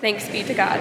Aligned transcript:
Thanks 0.00 0.28
be 0.28 0.44
to 0.44 0.54
God. 0.54 0.78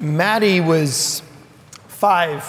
Maddie 0.00 0.58
was 0.58 1.22
five 1.86 2.42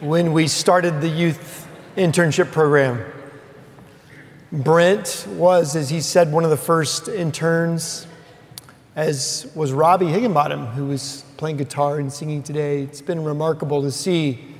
when 0.00 0.32
we 0.32 0.46
started 0.48 1.02
the 1.02 1.08
youth 1.08 1.68
internship 1.96 2.50
program. 2.50 3.04
Brent 4.50 5.26
was, 5.32 5.76
as 5.76 5.90
he 5.90 6.00
said, 6.00 6.32
one 6.32 6.44
of 6.44 6.50
the 6.50 6.56
first 6.56 7.08
interns, 7.08 8.06
as 8.96 9.50
was 9.54 9.74
Robbie 9.74 10.06
Higginbottom, 10.06 10.68
who 10.68 10.86
was 10.86 11.24
playing 11.36 11.58
guitar 11.58 11.98
and 11.98 12.10
singing 12.10 12.42
today. 12.42 12.80
It's 12.80 13.02
been 13.02 13.22
remarkable 13.24 13.82
to 13.82 13.90
see 13.90 14.52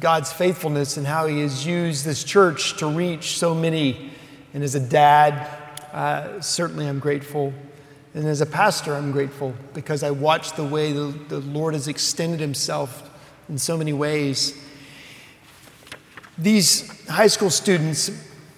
God's 0.00 0.32
faithfulness 0.32 0.96
and 0.96 1.06
how 1.06 1.26
He 1.26 1.40
has 1.40 1.66
used 1.66 2.04
this 2.04 2.24
church 2.24 2.76
to 2.78 2.86
reach 2.86 3.38
so 3.38 3.54
many. 3.54 4.10
And 4.52 4.62
as 4.62 4.74
a 4.74 4.80
dad, 4.80 5.48
uh, 5.92 6.40
certainly 6.40 6.88
I'm 6.88 6.98
grateful. 6.98 7.52
And 8.14 8.26
as 8.26 8.40
a 8.40 8.46
pastor, 8.46 8.94
I'm 8.94 9.12
grateful 9.12 9.54
because 9.72 10.02
I 10.02 10.10
watched 10.10 10.56
the 10.56 10.64
way 10.64 10.92
the, 10.92 11.14
the 11.28 11.40
Lord 11.40 11.74
has 11.74 11.88
extended 11.88 12.40
Himself 12.40 13.10
in 13.48 13.58
so 13.58 13.76
many 13.76 13.92
ways. 13.92 14.56
These 16.38 17.06
high 17.08 17.28
school 17.28 17.50
students, 17.50 18.10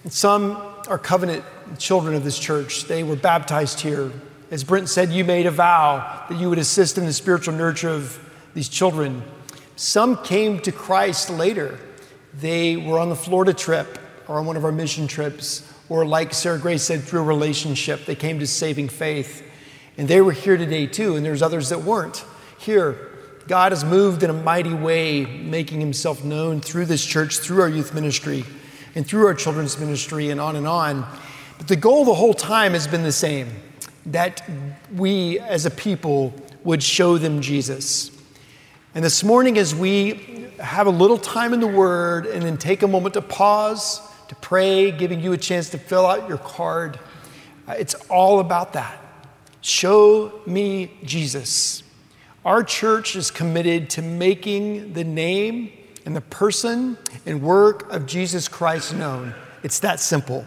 some 0.08 0.56
are 0.88 0.98
covenant 0.98 1.44
children 1.78 2.14
of 2.14 2.24
this 2.24 2.38
church. 2.38 2.84
They 2.84 3.02
were 3.02 3.16
baptized 3.16 3.80
here. 3.80 4.12
As 4.50 4.62
Brent 4.62 4.88
said, 4.88 5.10
you 5.10 5.24
made 5.24 5.46
a 5.46 5.50
vow 5.50 6.24
that 6.28 6.38
you 6.38 6.48
would 6.48 6.58
assist 6.58 6.96
in 6.96 7.04
the 7.04 7.12
spiritual 7.12 7.54
nurture 7.54 7.90
of 7.90 8.18
these 8.54 8.68
children. 8.68 9.22
Some 9.76 10.22
came 10.24 10.60
to 10.60 10.72
Christ 10.72 11.28
later. 11.28 11.78
They 12.34 12.76
were 12.76 12.98
on 12.98 13.10
the 13.10 13.16
Florida 13.16 13.52
trip 13.52 13.98
or 14.26 14.38
on 14.38 14.46
one 14.46 14.56
of 14.56 14.64
our 14.64 14.72
mission 14.72 15.06
trips, 15.06 15.72
or 15.88 16.04
like 16.04 16.34
Sarah 16.34 16.58
Grace 16.58 16.82
said, 16.82 17.02
through 17.02 17.20
a 17.20 17.24
relationship. 17.24 18.06
They 18.06 18.16
came 18.16 18.40
to 18.40 18.46
saving 18.46 18.88
faith. 18.88 19.44
And 19.98 20.08
they 20.08 20.20
were 20.20 20.32
here 20.32 20.56
today 20.56 20.86
too, 20.86 21.14
and 21.16 21.24
there's 21.24 21.42
others 21.42 21.68
that 21.68 21.82
weren't 21.82 22.24
here. 22.58 23.12
God 23.46 23.70
has 23.70 23.84
moved 23.84 24.22
in 24.22 24.30
a 24.30 24.34
mighty 24.34 24.74
way, 24.74 25.24
making 25.24 25.78
himself 25.78 26.24
known 26.24 26.60
through 26.60 26.86
this 26.86 27.04
church, 27.04 27.38
through 27.38 27.60
our 27.60 27.68
youth 27.68 27.94
ministry, 27.94 28.44
and 28.94 29.06
through 29.06 29.26
our 29.26 29.34
children's 29.34 29.78
ministry, 29.78 30.30
and 30.30 30.40
on 30.40 30.56
and 30.56 30.66
on. 30.66 31.06
But 31.58 31.68
the 31.68 31.76
goal 31.76 32.04
the 32.04 32.14
whole 32.14 32.34
time 32.34 32.72
has 32.72 32.88
been 32.88 33.04
the 33.04 33.12
same 33.12 33.48
that 34.06 34.48
we 34.92 35.38
as 35.40 35.66
a 35.66 35.70
people 35.70 36.34
would 36.64 36.82
show 36.82 37.18
them 37.18 37.40
Jesus. 37.40 38.15
And 38.96 39.04
this 39.04 39.22
morning, 39.22 39.58
as 39.58 39.74
we 39.74 40.48
have 40.58 40.86
a 40.86 40.90
little 40.90 41.18
time 41.18 41.52
in 41.52 41.60
the 41.60 41.66
Word 41.66 42.24
and 42.24 42.42
then 42.42 42.56
take 42.56 42.82
a 42.82 42.88
moment 42.88 43.12
to 43.12 43.20
pause, 43.20 44.00
to 44.28 44.34
pray, 44.36 44.90
giving 44.90 45.20
you 45.20 45.34
a 45.34 45.36
chance 45.36 45.68
to 45.68 45.78
fill 45.78 46.06
out 46.06 46.26
your 46.30 46.38
card, 46.38 46.98
uh, 47.68 47.74
it's 47.78 47.92
all 48.08 48.40
about 48.40 48.72
that. 48.72 48.98
Show 49.60 50.40
me 50.46 50.92
Jesus. 51.04 51.82
Our 52.42 52.64
church 52.64 53.16
is 53.16 53.30
committed 53.30 53.90
to 53.90 54.00
making 54.00 54.94
the 54.94 55.04
name 55.04 55.72
and 56.06 56.16
the 56.16 56.22
person 56.22 56.96
and 57.26 57.42
work 57.42 57.92
of 57.92 58.06
Jesus 58.06 58.48
Christ 58.48 58.94
known. 58.94 59.34
It's 59.62 59.80
that 59.80 60.00
simple. 60.00 60.46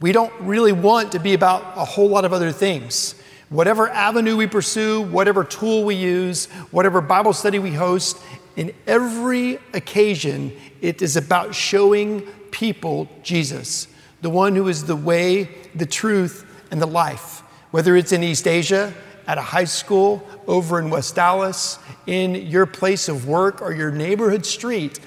We 0.00 0.12
don't 0.12 0.32
really 0.40 0.72
want 0.72 1.12
to 1.12 1.18
be 1.18 1.34
about 1.34 1.76
a 1.76 1.84
whole 1.84 2.08
lot 2.08 2.24
of 2.24 2.32
other 2.32 2.52
things. 2.52 3.16
Whatever 3.52 3.90
avenue 3.90 4.38
we 4.38 4.46
pursue, 4.46 5.02
whatever 5.02 5.44
tool 5.44 5.84
we 5.84 5.94
use, 5.94 6.46
whatever 6.70 7.02
Bible 7.02 7.34
study 7.34 7.58
we 7.58 7.70
host, 7.70 8.16
in 8.56 8.72
every 8.86 9.58
occasion, 9.74 10.56
it 10.80 11.02
is 11.02 11.18
about 11.18 11.54
showing 11.54 12.22
people 12.50 13.10
Jesus, 13.22 13.88
the 14.22 14.30
one 14.30 14.56
who 14.56 14.68
is 14.68 14.86
the 14.86 14.96
way, 14.96 15.50
the 15.74 15.84
truth, 15.84 16.46
and 16.70 16.80
the 16.80 16.86
life. 16.86 17.40
Whether 17.72 17.94
it's 17.94 18.10
in 18.12 18.22
East 18.22 18.48
Asia, 18.48 18.94
at 19.26 19.36
a 19.36 19.42
high 19.42 19.64
school, 19.64 20.26
over 20.46 20.78
in 20.78 20.88
West 20.88 21.14
Dallas, 21.14 21.78
in 22.06 22.34
your 22.34 22.64
place 22.64 23.06
of 23.06 23.28
work, 23.28 23.60
or 23.60 23.74
your 23.74 23.90
neighborhood 23.90 24.46
street, 24.46 24.98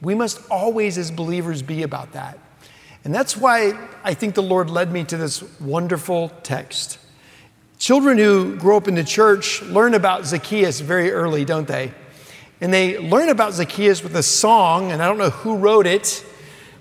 we 0.00 0.14
must 0.14 0.40
always, 0.48 0.96
as 0.96 1.10
believers, 1.10 1.60
be 1.60 1.82
about 1.82 2.12
that. 2.12 2.38
And 3.02 3.12
that's 3.12 3.36
why 3.36 3.76
I 4.04 4.14
think 4.14 4.36
the 4.36 4.44
Lord 4.44 4.70
led 4.70 4.92
me 4.92 5.02
to 5.06 5.16
this 5.16 5.42
wonderful 5.58 6.28
text. 6.44 6.98
Children 7.80 8.18
who 8.18 8.56
grow 8.56 8.76
up 8.76 8.88
in 8.88 8.94
the 8.94 9.02
church 9.02 9.62
learn 9.62 9.94
about 9.94 10.26
Zacchaeus 10.26 10.80
very 10.80 11.10
early, 11.12 11.46
don't 11.46 11.66
they? 11.66 11.94
And 12.60 12.74
they 12.74 12.98
learn 12.98 13.30
about 13.30 13.54
Zacchaeus 13.54 14.02
with 14.02 14.14
a 14.16 14.22
song, 14.22 14.92
and 14.92 15.02
I 15.02 15.06
don't 15.06 15.16
know 15.16 15.30
who 15.30 15.56
wrote 15.56 15.86
it, 15.86 16.22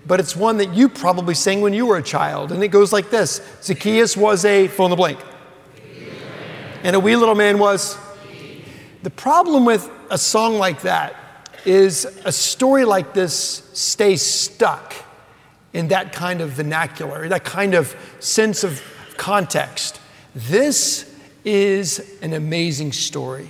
but 0.06 0.20
it's 0.20 0.36
one 0.36 0.58
that 0.58 0.74
you 0.74 0.90
probably 0.90 1.36
sang 1.36 1.62
when 1.62 1.72
you 1.72 1.86
were 1.86 1.96
a 1.96 2.04
child. 2.04 2.52
And 2.52 2.62
it 2.62 2.68
goes 2.68 2.92
like 2.92 3.10
this 3.10 3.40
Zacchaeus 3.62 4.18
was 4.18 4.44
a 4.44 4.68
fill 4.68 4.88
in 4.88 4.90
the 4.90 4.98
blank. 4.98 5.20
And 6.84 6.98
a 6.98 7.00
wee 7.00 7.16
little 7.16 7.34
man 7.34 7.60
was. 7.60 7.98
The 9.02 9.10
problem 9.10 9.64
with 9.64 9.90
a 10.10 10.18
song 10.18 10.56
like 10.56 10.82
that 10.82 11.16
is 11.64 12.04
a 12.26 12.32
story 12.34 12.84
like 12.84 13.14
this 13.14 13.70
stays 13.72 14.22
stuck 14.22 14.94
in 15.72 15.88
that 15.88 16.12
kind 16.12 16.42
of 16.42 16.50
vernacular, 16.50 17.30
that 17.30 17.46
kind 17.46 17.74
of 17.74 17.96
sense 18.20 18.66
of 18.66 18.82
context. 19.16 20.02
This 20.48 21.14
is 21.44 22.18
an 22.22 22.32
amazing 22.32 22.94
story. 22.94 23.50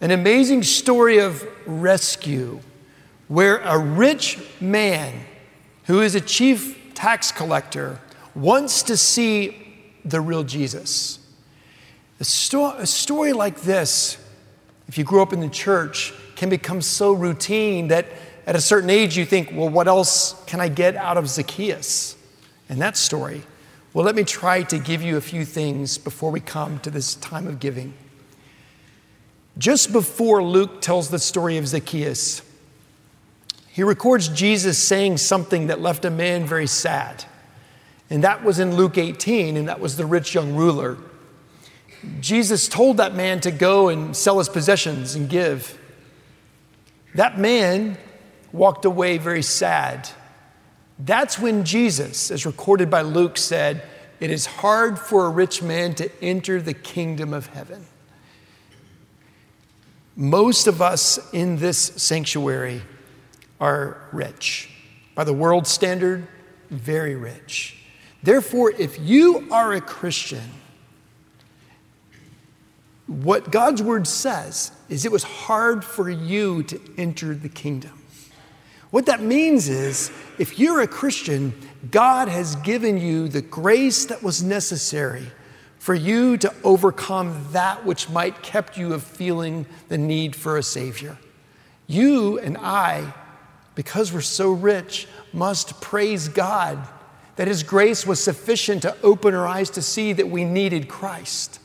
An 0.00 0.10
amazing 0.10 0.62
story 0.62 1.18
of 1.18 1.46
rescue 1.66 2.60
where 3.28 3.58
a 3.58 3.78
rich 3.78 4.38
man 4.62 5.26
who 5.84 6.00
is 6.00 6.14
a 6.14 6.20
chief 6.20 6.94
tax 6.94 7.30
collector 7.30 8.00
wants 8.34 8.82
to 8.84 8.96
see 8.96 9.76
the 10.02 10.22
real 10.22 10.42
Jesus. 10.42 11.18
A, 12.18 12.24
sto- 12.24 12.76
a 12.76 12.86
story 12.86 13.34
like 13.34 13.60
this, 13.60 14.16
if 14.88 14.96
you 14.96 15.04
grew 15.04 15.20
up 15.20 15.34
in 15.34 15.40
the 15.40 15.50
church, 15.50 16.14
can 16.34 16.48
become 16.48 16.80
so 16.80 17.12
routine 17.12 17.88
that 17.88 18.06
at 18.46 18.56
a 18.56 18.60
certain 18.60 18.88
age 18.88 19.18
you 19.18 19.26
think, 19.26 19.50
well, 19.52 19.68
what 19.68 19.86
else 19.86 20.42
can 20.46 20.60
I 20.60 20.68
get 20.68 20.96
out 20.96 21.18
of 21.18 21.28
Zacchaeus? 21.28 22.16
And 22.70 22.80
that 22.80 22.96
story 22.96 23.42
well, 23.92 24.04
let 24.04 24.14
me 24.14 24.22
try 24.22 24.62
to 24.62 24.78
give 24.78 25.02
you 25.02 25.16
a 25.16 25.20
few 25.20 25.44
things 25.44 25.98
before 25.98 26.30
we 26.30 26.38
come 26.38 26.78
to 26.80 26.90
this 26.90 27.16
time 27.16 27.48
of 27.48 27.58
giving. 27.58 27.92
Just 29.58 29.92
before 29.92 30.42
Luke 30.42 30.80
tells 30.80 31.10
the 31.10 31.18
story 31.18 31.56
of 31.56 31.66
Zacchaeus, 31.66 32.42
he 33.68 33.82
records 33.82 34.28
Jesus 34.28 34.78
saying 34.78 35.16
something 35.16 35.66
that 35.66 35.80
left 35.80 36.04
a 36.04 36.10
man 36.10 36.46
very 36.46 36.68
sad. 36.68 37.24
And 38.10 38.22
that 38.22 38.44
was 38.44 38.58
in 38.58 38.76
Luke 38.76 38.96
18, 38.96 39.56
and 39.56 39.68
that 39.68 39.80
was 39.80 39.96
the 39.96 40.06
rich 40.06 40.34
young 40.34 40.54
ruler. 40.54 40.96
Jesus 42.20 42.68
told 42.68 42.96
that 42.98 43.14
man 43.14 43.40
to 43.40 43.50
go 43.50 43.88
and 43.88 44.16
sell 44.16 44.38
his 44.38 44.48
possessions 44.48 45.14
and 45.14 45.28
give. 45.28 45.78
That 47.14 47.38
man 47.38 47.98
walked 48.52 48.84
away 48.84 49.18
very 49.18 49.42
sad 49.42 50.08
that's 51.04 51.38
when 51.38 51.64
Jesus, 51.64 52.30
as 52.30 52.44
recorded 52.44 52.90
by 52.90 53.02
Luke, 53.02 53.38
said, 53.38 53.82
It 54.18 54.30
is 54.30 54.46
hard 54.46 54.98
for 54.98 55.26
a 55.26 55.30
rich 55.30 55.62
man 55.62 55.94
to 55.94 56.10
enter 56.22 56.60
the 56.60 56.74
kingdom 56.74 57.32
of 57.32 57.46
heaven. 57.46 57.86
Most 60.16 60.66
of 60.66 60.82
us 60.82 61.18
in 61.32 61.56
this 61.56 61.78
sanctuary 61.78 62.82
are 63.60 63.96
rich. 64.12 64.68
By 65.14 65.24
the 65.24 65.32
world 65.32 65.66
standard, 65.66 66.26
very 66.68 67.14
rich. 67.14 67.76
Therefore, 68.22 68.72
if 68.78 68.98
you 69.00 69.48
are 69.50 69.72
a 69.72 69.80
Christian, 69.80 70.50
what 73.06 73.50
God's 73.50 73.82
word 73.82 74.06
says 74.06 74.72
is 74.88 75.04
it 75.04 75.12
was 75.12 75.22
hard 75.22 75.84
for 75.84 76.10
you 76.10 76.62
to 76.64 76.80
enter 76.98 77.34
the 77.34 77.48
kingdom. 77.48 77.99
What 78.90 79.06
that 79.06 79.22
means 79.22 79.68
is 79.68 80.10
if 80.38 80.58
you're 80.58 80.80
a 80.80 80.88
Christian, 80.88 81.54
God 81.90 82.28
has 82.28 82.56
given 82.56 82.98
you 82.98 83.28
the 83.28 83.42
grace 83.42 84.06
that 84.06 84.22
was 84.22 84.42
necessary 84.42 85.26
for 85.78 85.94
you 85.94 86.36
to 86.36 86.52
overcome 86.62 87.46
that 87.52 87.86
which 87.86 88.10
might 88.10 88.42
kept 88.42 88.76
you 88.76 88.92
of 88.92 89.02
feeling 89.02 89.64
the 89.88 89.96
need 89.96 90.36
for 90.36 90.58
a 90.58 90.62
savior. 90.62 91.16
You 91.86 92.38
and 92.38 92.58
I, 92.58 93.14
because 93.74 94.12
we're 94.12 94.20
so 94.20 94.52
rich, 94.52 95.08
must 95.32 95.80
praise 95.80 96.28
God 96.28 96.86
that 97.36 97.48
his 97.48 97.62
grace 97.62 98.06
was 98.06 98.22
sufficient 98.22 98.82
to 98.82 98.94
open 99.02 99.34
our 99.34 99.46
eyes 99.46 99.70
to 99.70 99.80
see 99.80 100.12
that 100.12 100.28
we 100.28 100.44
needed 100.44 100.88
Christ. 100.88 101.60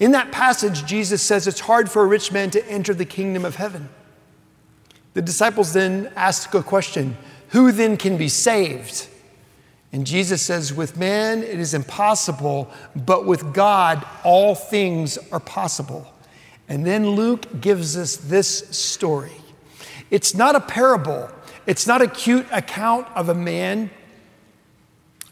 In 0.00 0.12
that 0.12 0.32
passage, 0.32 0.86
Jesus 0.86 1.22
says 1.22 1.46
it's 1.46 1.60
hard 1.60 1.90
for 1.90 2.02
a 2.02 2.06
rich 2.06 2.32
man 2.32 2.50
to 2.50 2.66
enter 2.66 2.94
the 2.94 3.04
kingdom 3.04 3.44
of 3.44 3.56
heaven. 3.56 3.90
The 5.14 5.22
disciples 5.22 5.72
then 5.72 6.12
ask 6.16 6.52
a 6.54 6.62
question 6.62 7.16
Who 7.50 7.72
then 7.72 7.96
can 7.96 8.16
be 8.16 8.28
saved? 8.28 9.08
And 9.92 10.04
Jesus 10.04 10.42
says, 10.42 10.74
With 10.74 10.96
man 10.98 11.42
it 11.42 11.58
is 11.58 11.72
impossible, 11.72 12.70
but 12.94 13.24
with 13.24 13.54
God 13.54 14.04
all 14.24 14.54
things 14.54 15.18
are 15.32 15.40
possible. 15.40 16.12
And 16.68 16.84
then 16.84 17.10
Luke 17.10 17.60
gives 17.60 17.96
us 17.96 18.16
this 18.16 18.68
story. 18.76 19.32
It's 20.10 20.34
not 20.34 20.56
a 20.56 20.60
parable, 20.60 21.30
it's 21.66 21.86
not 21.86 22.02
a 22.02 22.08
cute 22.08 22.46
account 22.50 23.06
of 23.14 23.28
a 23.28 23.34
man 23.34 23.90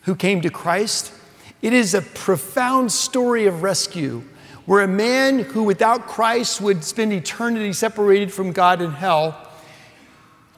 who 0.02 0.14
came 0.14 0.40
to 0.42 0.50
Christ. 0.50 1.12
It 1.60 1.72
is 1.72 1.94
a 1.94 2.02
profound 2.02 2.90
story 2.90 3.46
of 3.46 3.62
rescue 3.62 4.22
where 4.66 4.82
a 4.82 4.88
man 4.88 5.40
who 5.40 5.64
without 5.64 6.06
Christ 6.06 6.60
would 6.60 6.84
spend 6.84 7.12
eternity 7.12 7.72
separated 7.72 8.32
from 8.32 8.52
God 8.52 8.80
in 8.80 8.92
hell 8.92 9.48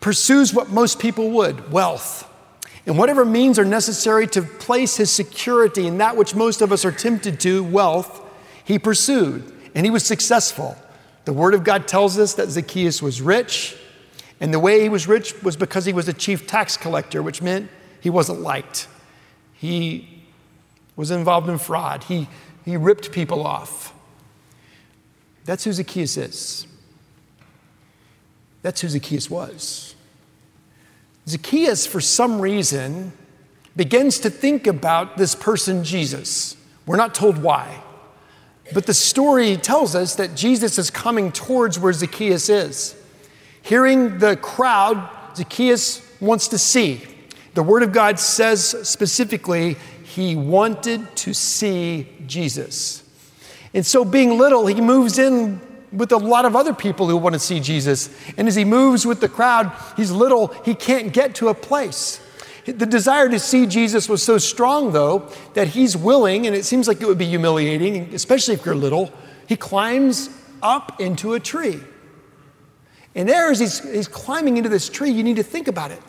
pursues 0.04 0.52
what 0.52 0.68
most 0.68 0.98
people 0.98 1.30
would 1.30 1.72
wealth. 1.72 2.30
And 2.84 2.98
whatever 2.98 3.24
means 3.24 3.58
are 3.58 3.64
necessary 3.64 4.26
to 4.26 4.42
place 4.42 4.98
his 4.98 5.10
security 5.10 5.86
in 5.86 5.96
that 5.96 6.14
which 6.14 6.34
most 6.34 6.60
of 6.60 6.72
us 6.72 6.84
are 6.84 6.92
tempted 6.92 7.40
to, 7.40 7.64
wealth, 7.64 8.20
he 8.66 8.78
pursued. 8.78 9.50
And 9.74 9.86
he 9.86 9.90
was 9.90 10.04
successful. 10.04 10.76
The 11.24 11.32
Word 11.32 11.54
of 11.54 11.64
God 11.64 11.88
tells 11.88 12.18
us 12.18 12.34
that 12.34 12.50
Zacchaeus 12.50 13.00
was 13.00 13.22
rich. 13.22 13.78
And 14.40 14.52
the 14.52 14.58
way 14.58 14.82
he 14.82 14.90
was 14.90 15.08
rich 15.08 15.42
was 15.42 15.56
because 15.56 15.86
he 15.86 15.94
was 15.94 16.06
a 16.06 16.12
chief 16.12 16.46
tax 16.46 16.76
collector, 16.76 17.22
which 17.22 17.40
meant 17.40 17.70
he 18.02 18.10
wasn't 18.10 18.40
liked. 18.42 18.86
He 19.54 20.22
was 20.96 21.10
involved 21.10 21.48
in 21.48 21.56
fraud. 21.56 22.04
He, 22.04 22.28
he 22.66 22.76
ripped 22.76 23.10
people 23.10 23.46
off. 23.46 23.94
That's 25.46 25.64
who 25.64 25.72
Zacchaeus 25.72 26.18
is. 26.18 26.66
That's 28.60 28.82
who 28.82 28.88
Zacchaeus 28.90 29.30
was. 29.30 29.93
Zacchaeus, 31.26 31.86
for 31.86 32.00
some 32.00 32.40
reason, 32.40 33.12
begins 33.76 34.18
to 34.20 34.30
think 34.30 34.66
about 34.66 35.16
this 35.16 35.34
person, 35.34 35.84
Jesus. 35.84 36.56
We're 36.86 36.96
not 36.96 37.14
told 37.14 37.38
why. 37.38 37.82
But 38.72 38.86
the 38.86 38.94
story 38.94 39.56
tells 39.56 39.94
us 39.94 40.16
that 40.16 40.34
Jesus 40.34 40.78
is 40.78 40.90
coming 40.90 41.32
towards 41.32 41.78
where 41.78 41.92
Zacchaeus 41.92 42.48
is. 42.48 42.94
Hearing 43.62 44.18
the 44.18 44.36
crowd, 44.36 45.08
Zacchaeus 45.36 46.02
wants 46.20 46.48
to 46.48 46.58
see. 46.58 47.02
The 47.54 47.62
Word 47.62 47.82
of 47.82 47.92
God 47.92 48.18
says 48.18 48.76
specifically, 48.88 49.76
he 50.02 50.36
wanted 50.36 51.16
to 51.16 51.34
see 51.34 52.08
Jesus. 52.26 53.02
And 53.72 53.84
so, 53.84 54.04
being 54.04 54.38
little, 54.38 54.66
he 54.66 54.80
moves 54.80 55.18
in 55.18 55.60
with 55.94 56.12
a 56.12 56.16
lot 56.16 56.44
of 56.44 56.56
other 56.56 56.74
people 56.74 57.08
who 57.08 57.16
want 57.16 57.34
to 57.34 57.38
see 57.38 57.60
Jesus. 57.60 58.10
And 58.36 58.48
as 58.48 58.54
he 58.54 58.64
moves 58.64 59.06
with 59.06 59.20
the 59.20 59.28
crowd, 59.28 59.72
he's 59.96 60.10
little, 60.10 60.48
he 60.64 60.74
can't 60.74 61.12
get 61.12 61.34
to 61.36 61.48
a 61.48 61.54
place. 61.54 62.20
The 62.66 62.86
desire 62.86 63.28
to 63.28 63.38
see 63.38 63.66
Jesus 63.66 64.08
was 64.08 64.22
so 64.22 64.38
strong, 64.38 64.92
though, 64.92 65.30
that 65.52 65.68
he's 65.68 65.96
willing, 65.96 66.46
and 66.46 66.56
it 66.56 66.64
seems 66.64 66.88
like 66.88 67.00
it 67.00 67.06
would 67.06 67.18
be 67.18 67.26
humiliating, 67.26 68.14
especially 68.14 68.54
if 68.54 68.64
you're 68.64 68.74
little, 68.74 69.12
he 69.46 69.56
climbs 69.56 70.30
up 70.62 71.00
into 71.00 71.34
a 71.34 71.40
tree. 71.40 71.80
And 73.14 73.28
there, 73.28 73.50
as 73.50 73.60
he's, 73.60 73.78
he's 73.80 74.08
climbing 74.08 74.56
into 74.56 74.68
this 74.68 74.88
tree, 74.88 75.10
you 75.10 75.22
need 75.22 75.36
to 75.36 75.42
think 75.42 75.68
about 75.68 75.90
it. 75.90 76.00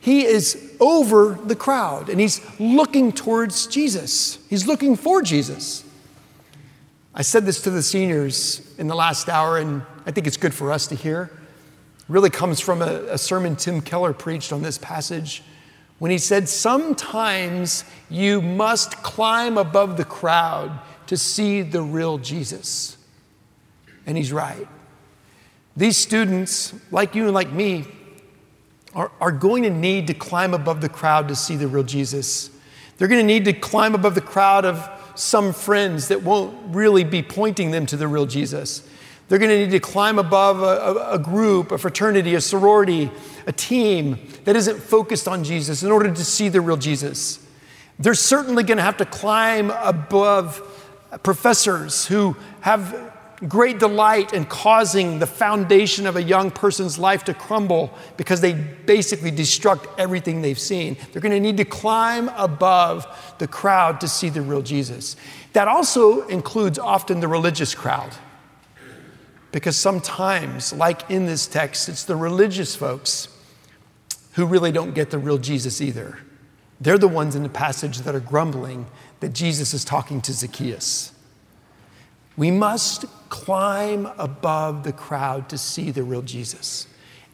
He 0.00 0.24
is 0.24 0.76
over 0.78 1.36
the 1.44 1.56
crowd 1.56 2.08
and 2.08 2.20
he's 2.20 2.40
looking 2.60 3.10
towards 3.10 3.66
Jesus. 3.66 4.38
He's 4.48 4.66
looking 4.66 4.94
for 4.94 5.20
Jesus. 5.20 5.84
I 7.18 7.22
said 7.22 7.46
this 7.46 7.62
to 7.62 7.70
the 7.70 7.82
seniors 7.82 8.60
in 8.76 8.88
the 8.88 8.94
last 8.94 9.30
hour, 9.30 9.56
and 9.56 9.80
I 10.04 10.10
think 10.10 10.26
it's 10.26 10.36
good 10.36 10.52
for 10.52 10.70
us 10.70 10.86
to 10.88 10.94
hear. 10.94 11.30
It 11.98 12.04
really 12.08 12.28
comes 12.28 12.60
from 12.60 12.82
a, 12.82 13.04
a 13.08 13.16
sermon 13.16 13.56
Tim 13.56 13.80
Keller 13.80 14.12
preached 14.12 14.52
on 14.52 14.60
this 14.60 14.76
passage 14.76 15.42
when 15.98 16.10
he 16.10 16.18
said, 16.18 16.46
Sometimes 16.46 17.84
you 18.10 18.42
must 18.42 19.02
climb 19.02 19.56
above 19.56 19.96
the 19.96 20.04
crowd 20.04 20.78
to 21.06 21.16
see 21.16 21.62
the 21.62 21.80
real 21.80 22.18
Jesus. 22.18 22.98
And 24.04 24.18
he's 24.18 24.30
right. 24.30 24.68
These 25.74 25.96
students, 25.96 26.74
like 26.90 27.14
you 27.14 27.24
and 27.24 27.32
like 27.32 27.50
me, 27.50 27.86
are, 28.94 29.10
are 29.22 29.32
going 29.32 29.62
to 29.62 29.70
need 29.70 30.06
to 30.08 30.14
climb 30.14 30.52
above 30.52 30.82
the 30.82 30.90
crowd 30.90 31.28
to 31.28 31.34
see 31.34 31.56
the 31.56 31.66
real 31.66 31.82
Jesus. 31.82 32.50
They're 32.98 33.08
going 33.08 33.22
to 33.22 33.26
need 33.26 33.46
to 33.46 33.54
climb 33.54 33.94
above 33.94 34.14
the 34.14 34.20
crowd 34.20 34.66
of 34.66 34.90
some 35.18 35.52
friends 35.52 36.08
that 36.08 36.22
won't 36.22 36.74
really 36.74 37.04
be 37.04 37.22
pointing 37.22 37.70
them 37.70 37.86
to 37.86 37.96
the 37.96 38.06
real 38.06 38.26
Jesus. 38.26 38.86
They're 39.28 39.38
going 39.38 39.50
to 39.50 39.58
need 39.58 39.72
to 39.72 39.80
climb 39.80 40.18
above 40.18 40.62
a, 40.62 41.14
a, 41.14 41.18
group, 41.18 41.72
a 41.72 41.78
fraternity, 41.78 42.34
a 42.36 42.40
sorority, 42.40 43.10
a 43.46 43.52
team 43.52 44.18
that 44.44 44.54
isn't 44.54 44.78
focused 44.78 45.26
on 45.26 45.42
Jesus 45.42 45.82
in 45.82 45.90
order 45.90 46.12
to 46.12 46.24
see 46.24 46.48
the 46.48 46.60
real 46.60 46.76
Jesus. 46.76 47.44
They're 47.98 48.14
certainly 48.14 48.62
going 48.62 48.76
to 48.76 48.84
have 48.84 48.98
to 48.98 49.04
climb 49.04 49.70
above 49.70 50.62
professors 51.22 52.06
who 52.06 52.36
have 52.60 53.15
great 53.48 53.78
delight 53.78 54.32
in 54.32 54.44
causing 54.46 55.18
the 55.18 55.26
foundation 55.26 56.06
of 56.06 56.16
a 56.16 56.22
young 56.22 56.50
person's 56.50 56.98
life 56.98 57.24
to 57.24 57.34
crumble 57.34 57.96
because 58.16 58.40
they 58.40 58.54
basically 58.54 59.30
destruct 59.30 59.86
everything 59.98 60.42
they've 60.42 60.58
seen. 60.58 60.96
They're 61.12 61.22
going 61.22 61.32
to 61.32 61.40
need 61.40 61.58
to 61.58 61.64
climb 61.64 62.28
above 62.30 63.06
the 63.38 63.46
crowd 63.46 64.00
to 64.00 64.08
see 64.08 64.28
the 64.28 64.40
real 64.40 64.62
Jesus. 64.62 65.16
That 65.52 65.68
also 65.68 66.26
includes 66.28 66.78
often 66.78 67.20
the 67.20 67.28
religious 67.28 67.74
crowd. 67.74 68.14
Because 69.52 69.76
sometimes, 69.76 70.72
like 70.72 71.10
in 71.10 71.26
this 71.26 71.46
text, 71.46 71.88
it's 71.88 72.04
the 72.04 72.16
religious 72.16 72.74
folks 72.74 73.28
who 74.32 74.44
really 74.44 74.72
don't 74.72 74.94
get 74.94 75.10
the 75.10 75.18
real 75.18 75.38
Jesus 75.38 75.80
either. 75.80 76.18
They're 76.80 76.98
the 76.98 77.08
ones 77.08 77.34
in 77.34 77.42
the 77.42 77.48
passage 77.48 77.98
that 78.00 78.14
are 78.14 78.20
grumbling 78.20 78.86
that 79.20 79.32
Jesus 79.32 79.72
is 79.72 79.84
talking 79.84 80.20
to 80.22 80.32
Zacchaeus. 80.32 81.12
We 82.36 82.50
must 82.50 83.06
climb 83.28 84.06
above 84.18 84.84
the 84.84 84.92
crowd 84.92 85.48
to 85.48 85.58
see 85.58 85.90
the 85.90 86.02
real 86.02 86.22
Jesus. 86.22 86.86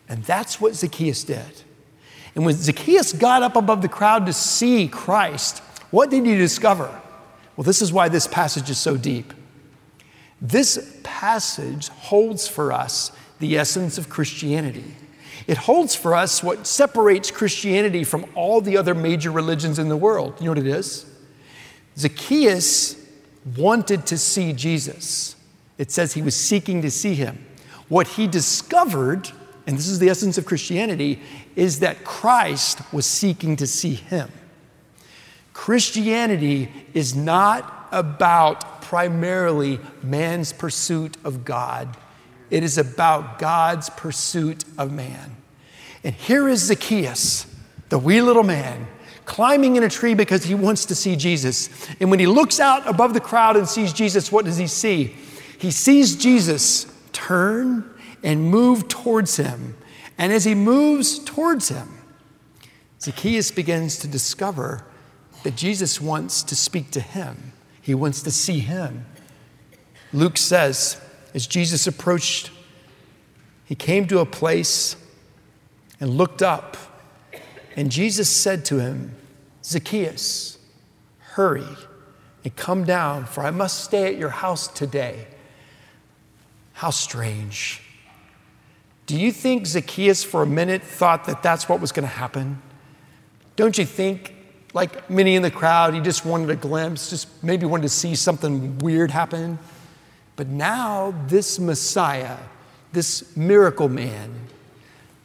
And 0.09 0.25
that's 0.25 0.61
what 0.61 0.75
Zacchaeus 0.75 1.25
did. 1.25 1.63
And 2.35 2.45
when 2.45 2.55
Zacchaeus 2.55 3.13
got 3.13 3.43
up 3.43 3.57
above 3.57 3.83
the 3.83 3.89
crowd 3.89 4.27
to 4.27 4.33
see 4.33 4.89
Christ, 4.89 5.59
what 5.91 6.11
did 6.11 6.25
he 6.25 6.37
discover? 6.37 7.01
Well, 7.57 7.65
this 7.65 7.83
is 7.83 7.93
why 7.93 8.09
this 8.09 8.27
passage 8.27 8.71
is 8.71 8.79
so 8.79 8.97
deep. 8.97 9.33
This 10.41 11.01
passage 11.03 11.89
holds 11.89 12.49
for 12.49 12.73
us 12.73 13.13
the 13.39 13.59
essence 13.59 13.99
of 13.99 14.09
Christianity. 14.09 14.95
It 15.47 15.57
holds 15.57 15.95
for 15.95 16.15
us 16.15 16.43
what 16.43 16.67
separates 16.67 17.31
Christianity 17.31 18.05
from 18.05 18.27
all 18.35 18.61
the 18.61 18.77
other 18.77 18.95
major 18.95 19.31
religions 19.31 19.79
in 19.79 19.89
the 19.89 19.97
world. 19.97 20.35
You 20.39 20.47
know 20.47 20.53
what 20.53 20.59
it 20.59 20.67
is? 20.67 21.07
Zacchaeus 21.97 23.02
wanted 23.57 24.07
to 24.07 24.19
see 24.19 24.53
Jesus. 24.53 25.37
It 25.79 25.91
says 25.91 26.13
he 26.13 26.23
was 26.23 26.37
seeking 26.37 26.83
to 26.83 26.91
see 26.91 27.15
him. 27.15 27.45
What 27.89 28.07
he 28.07 28.27
discovered, 28.27 29.31
and 29.67 29.77
this 29.77 29.89
is 29.89 29.99
the 29.99 30.09
essence 30.09 30.39
of 30.39 30.47
Christianity, 30.47 31.21
is 31.57 31.81
that 31.81 32.05
Christ 32.05 32.81
was 32.93 33.07
seeking 33.07 33.57
to 33.57 33.67
see 33.67 33.95
him. 33.95 34.31
Christianity 35.53 36.71
is 36.95 37.15
not 37.15 37.89
about 37.93 38.83
primarily 38.83 39.79
man's 40.03 40.53
pursuit 40.53 41.17
of 41.25 41.45
God, 41.45 41.97
it 42.51 42.63
is 42.63 42.77
about 42.77 43.39
God's 43.39 43.89
pursuit 43.91 44.65
of 44.77 44.93
man. 44.93 45.37
And 46.05 46.15
here 46.15 46.49
is 46.49 46.65
Zacchaeus, 46.65 47.47
the 47.89 47.99
wee 47.99 48.21
little 48.21 48.43
man, 48.43 48.89
climbing 49.25 49.77
in 49.77 49.83
a 49.83 49.89
tree 49.89 50.15
because 50.15 50.45
he 50.45 50.55
wants 50.55 50.85
to 50.87 50.95
see 50.95 51.17
Jesus. 51.17 51.69
And 52.01 52.11
when 52.11 52.19
he 52.19 52.27
looks 52.27 52.61
out 52.61 52.87
above 52.89 53.15
the 53.15 53.21
crowd 53.21 53.57
and 53.57 53.69
sees 53.69 53.93
Jesus, 53.93 54.33
what 54.33 54.45
does 54.45 54.57
he 54.57 54.67
see? 54.67 55.15
He 55.59 55.71
sees 55.71 56.17
Jesus 56.17 56.87
turn 57.13 57.89
and 58.23 58.51
move 58.51 58.89
towards 58.89 59.37
him. 59.37 59.77
And 60.19 60.33
as 60.33 60.45
he 60.45 60.55
moves 60.55 61.19
towards 61.19 61.69
him, 61.69 61.89
Zacchaeus 63.01 63.51
begins 63.51 63.99
to 63.99 64.09
discover 64.09 64.85
that 65.43 65.57
Jesus 65.57 66.01
wants 66.01 66.43
to 66.45 66.55
speak 66.55 66.91
to 66.93 67.01
him, 67.01 67.53
he 67.81 67.95
wants 67.95 68.23
to 68.23 68.31
see 68.31 68.61
him. 68.61 69.07
Luke 70.13 70.37
says, 70.37 71.01
as 71.35 71.47
Jesus 71.47 71.87
approached, 71.87 72.51
he 73.65 73.75
came 73.75 74.07
to 74.09 74.19
a 74.21 74.27
place 74.27 74.97
and 75.99 76.11
looked 76.11 76.43
up, 76.43 76.77
and 77.77 77.91
Jesus 77.91 78.29
said 78.29 78.65
to 78.67 78.79
him, 78.79 79.15
Zacchaeus, 79.65 80.59
hurry 81.19 81.67
and 82.45 82.57
come 82.57 82.85
down, 82.85 83.27
for 83.27 83.45
I 83.45 83.51
must 83.51 83.85
stay 83.85 84.07
at 84.07 84.17
your 84.17 84.31
house 84.31 84.69
today. 84.69 85.27
How 86.75 86.91
strange. 86.91 87.81
Do 89.07 89.19
you 89.19 89.33
think 89.33 89.67
Zacchaeus 89.67 90.25
for 90.25 90.43
a 90.43 90.47
minute 90.47 90.83
thought 90.83 91.25
that 91.27 91.43
that's 91.43 91.69
what 91.69 91.81
was 91.81 91.93
going 91.93 92.09
to 92.09 92.15
happen? 92.15 92.61
Don't 93.57 93.77
you 93.77 93.85
think, 93.85 94.35
like 94.75 95.11
many 95.11 95.37
in 95.37 95.43
the 95.43 95.51
crowd, 95.51 95.95
he 95.95 96.01
just 96.01 96.25
wanted 96.25 96.51
a 96.51 96.57
glimpse, 96.57 97.11
just 97.11 97.29
maybe 97.43 97.67
wanted 97.67 97.83
to 97.83 97.89
see 97.89 98.15
something 98.15 98.79
weird 98.79 99.11
happen? 99.11 99.59
But 100.37 100.49
now, 100.49 101.15
this 101.27 101.59
Messiah, 101.59 102.39
this 102.93 103.37
miracle 103.37 103.89
man, 103.89 104.33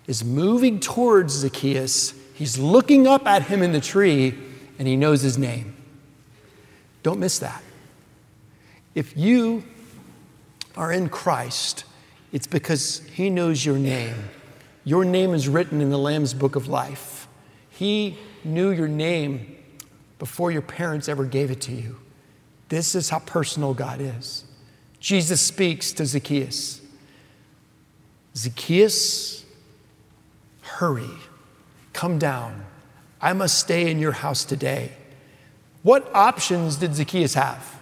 is 0.05 0.23
moving 0.23 0.79
towards 0.79 1.33
Zacchaeus. 1.33 2.13
He's 2.37 2.57
looking 2.57 3.07
up 3.07 3.25
at 3.27 3.43
him 3.43 3.63
in 3.63 3.71
the 3.71 3.81
tree, 3.81 4.37
and 4.77 4.87
he 4.87 4.95
knows 4.95 5.21
his 5.21 5.37
name. 5.37 5.75
Don't 7.03 7.19
miss 7.19 7.39
that. 7.39 7.63
If 8.93 9.15
you 9.15 9.63
are 10.75 10.91
in 10.91 11.09
Christ, 11.09 11.83
it's 12.31 12.47
because 12.47 12.99
He 13.13 13.29
knows 13.29 13.65
your 13.65 13.77
name. 13.77 14.29
Your 14.83 15.05
name 15.05 15.33
is 15.33 15.47
written 15.47 15.81
in 15.81 15.89
the 15.89 15.97
Lamb's 15.97 16.33
book 16.33 16.55
of 16.55 16.67
life. 16.67 17.27
He 17.69 18.17
knew 18.43 18.71
your 18.71 18.87
name 18.87 19.55
before 20.19 20.51
your 20.51 20.61
parents 20.61 21.07
ever 21.07 21.25
gave 21.25 21.51
it 21.51 21.61
to 21.61 21.73
you. 21.73 21.97
This 22.69 22.95
is 22.95 23.09
how 23.09 23.19
personal 23.19 23.73
God 23.73 24.01
is. 24.01 24.43
Jesus 24.99 25.41
speaks 25.41 25.91
to 25.93 26.05
Zacchaeus 26.05 26.81
Zacchaeus, 28.35 29.45
hurry, 30.61 31.09
come 31.97 32.19
down. 32.19 32.63
I 33.19 33.33
must 33.33 33.57
stay 33.57 33.89
in 33.89 33.97
your 33.97 34.11
house 34.11 34.45
today. 34.45 34.91
What 35.81 36.07
options 36.13 36.77
did 36.77 36.93
Zacchaeus 36.93 37.33
have? 37.33 37.75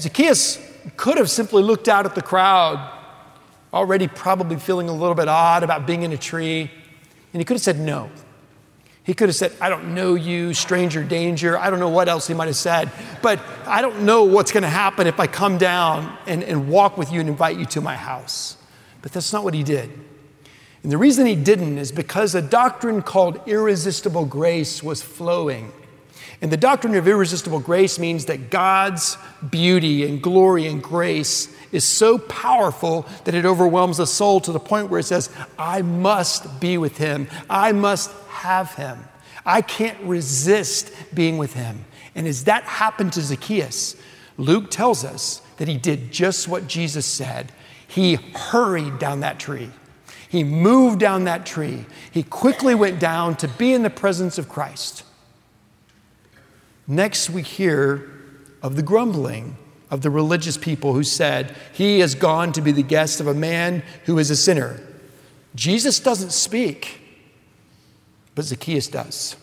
Zacchaeus 0.00 0.58
could 0.96 1.16
have 1.16 1.30
simply 1.30 1.62
looked 1.62 1.88
out 1.88 2.06
at 2.06 2.16
the 2.16 2.22
crowd, 2.22 2.78
already 3.72 4.08
probably 4.08 4.56
feeling 4.56 4.88
a 4.88 4.92
little 4.92 5.14
bit 5.14 5.28
odd 5.28 5.62
about 5.62 5.86
being 5.86 6.02
in 6.02 6.10
a 6.10 6.18
tree, 6.18 6.70
and 7.32 7.40
he 7.40 7.44
could 7.44 7.54
have 7.54 7.62
said 7.62 7.78
no. 7.78 8.10
He 9.04 9.14
could 9.14 9.28
have 9.28 9.36
said, 9.36 9.52
I 9.60 9.68
don't 9.68 9.94
know 9.94 10.16
you, 10.16 10.52
stranger 10.52 11.04
danger. 11.04 11.56
I 11.56 11.70
don't 11.70 11.78
know 11.78 11.88
what 11.88 12.08
else 12.08 12.26
he 12.26 12.34
might 12.34 12.46
have 12.46 12.56
said, 12.56 12.90
but 13.22 13.38
I 13.64 13.80
don't 13.80 14.02
know 14.02 14.24
what's 14.24 14.50
going 14.50 14.62
to 14.64 14.68
happen 14.68 15.06
if 15.06 15.20
I 15.20 15.28
come 15.28 15.56
down 15.56 16.16
and, 16.26 16.42
and 16.42 16.68
walk 16.68 16.98
with 16.98 17.12
you 17.12 17.20
and 17.20 17.28
invite 17.28 17.58
you 17.58 17.66
to 17.66 17.80
my 17.80 17.94
house. 17.94 18.56
But 19.02 19.12
that's 19.12 19.32
not 19.32 19.44
what 19.44 19.54
he 19.54 19.62
did. 19.62 19.90
And 20.82 20.90
the 20.90 20.98
reason 20.98 21.26
he 21.26 21.36
didn't 21.36 21.78
is 21.78 21.92
because 21.92 22.34
a 22.34 22.42
doctrine 22.42 23.02
called 23.02 23.40
irresistible 23.46 24.24
grace 24.24 24.82
was 24.82 25.00
flowing 25.00 25.72
and 26.42 26.50
the 26.50 26.56
doctrine 26.56 26.96
of 26.96 27.06
irresistible 27.06 27.60
grace 27.60 28.00
means 28.00 28.24
that 28.24 28.50
God's 28.50 29.16
beauty 29.48 30.04
and 30.04 30.20
glory 30.20 30.66
and 30.66 30.82
grace 30.82 31.54
is 31.70 31.84
so 31.84 32.18
powerful 32.18 33.06
that 33.24 33.36
it 33.36 33.46
overwhelms 33.46 33.98
the 33.98 34.08
soul 34.08 34.40
to 34.40 34.50
the 34.50 34.58
point 34.58 34.90
where 34.90 34.98
it 34.98 35.04
says, 35.04 35.30
I 35.56 35.82
must 35.82 36.60
be 36.60 36.78
with 36.78 36.98
him. 36.98 37.28
I 37.48 37.70
must 37.70 38.10
have 38.28 38.74
him. 38.74 38.98
I 39.46 39.62
can't 39.62 40.00
resist 40.02 40.92
being 41.14 41.38
with 41.38 41.54
him. 41.54 41.84
And 42.16 42.26
as 42.26 42.44
that 42.44 42.64
happened 42.64 43.12
to 43.12 43.20
Zacchaeus, 43.20 43.94
Luke 44.36 44.68
tells 44.68 45.04
us 45.04 45.42
that 45.58 45.68
he 45.68 45.78
did 45.78 46.10
just 46.10 46.48
what 46.48 46.66
Jesus 46.66 47.06
said. 47.06 47.52
He 47.86 48.16
hurried 48.16 48.98
down 48.98 49.20
that 49.20 49.38
tree. 49.38 49.70
He 50.32 50.44
moved 50.44 50.98
down 50.98 51.24
that 51.24 51.44
tree. 51.44 51.84
He 52.10 52.22
quickly 52.22 52.74
went 52.74 52.98
down 52.98 53.36
to 53.36 53.48
be 53.48 53.74
in 53.74 53.82
the 53.82 53.90
presence 53.90 54.38
of 54.38 54.48
Christ. 54.48 55.04
Next, 56.88 57.28
we 57.28 57.42
hear 57.42 58.10
of 58.62 58.76
the 58.76 58.82
grumbling 58.82 59.58
of 59.90 60.00
the 60.00 60.08
religious 60.08 60.56
people 60.56 60.94
who 60.94 61.04
said, 61.04 61.54
He 61.74 62.00
has 62.00 62.14
gone 62.14 62.52
to 62.52 62.62
be 62.62 62.72
the 62.72 62.82
guest 62.82 63.20
of 63.20 63.26
a 63.26 63.34
man 63.34 63.82
who 64.06 64.18
is 64.18 64.30
a 64.30 64.36
sinner. 64.36 64.80
Jesus 65.54 66.00
doesn't 66.00 66.32
speak, 66.32 67.02
but 68.34 68.46
Zacchaeus 68.46 68.88
does. 68.88 69.36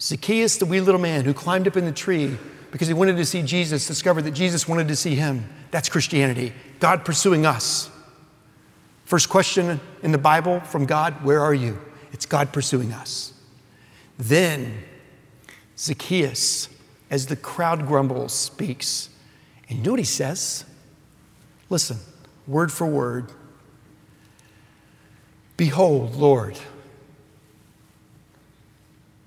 Zacchaeus, 0.00 0.56
the 0.56 0.66
wee 0.66 0.80
little 0.80 1.00
man 1.00 1.24
who 1.24 1.32
climbed 1.32 1.68
up 1.68 1.76
in 1.76 1.84
the 1.84 1.92
tree 1.92 2.36
because 2.72 2.88
he 2.88 2.94
wanted 2.94 3.16
to 3.18 3.24
see 3.24 3.42
Jesus, 3.42 3.86
discovered 3.86 4.22
that 4.22 4.32
Jesus 4.32 4.66
wanted 4.66 4.88
to 4.88 4.96
see 4.96 5.14
him. 5.14 5.48
That's 5.70 5.88
Christianity, 5.88 6.52
God 6.80 7.04
pursuing 7.04 7.46
us. 7.46 7.88
First 9.08 9.30
question 9.30 9.80
in 10.02 10.12
the 10.12 10.18
Bible 10.18 10.60
from 10.60 10.84
God 10.84 11.24
Where 11.24 11.40
are 11.40 11.54
you? 11.54 11.78
It's 12.12 12.26
God 12.26 12.52
pursuing 12.52 12.92
us. 12.92 13.32
Then 14.18 14.84
Zacchaeus, 15.78 16.68
as 17.08 17.24
the 17.24 17.34
crowd 17.34 17.86
grumbles, 17.86 18.34
speaks. 18.34 19.08
And 19.66 19.78
you 19.78 19.84
know 19.84 19.92
what 19.92 19.98
he 19.98 20.04
says? 20.04 20.66
Listen, 21.70 21.96
word 22.46 22.70
for 22.70 22.86
word. 22.86 23.32
Behold, 25.56 26.14
Lord, 26.14 26.58